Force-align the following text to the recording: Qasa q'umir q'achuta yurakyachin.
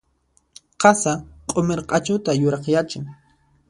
Qasa 0.85 1.13
q'umir 1.53 1.79
q'achuta 1.93 2.31
yurakyachin. 2.41 3.03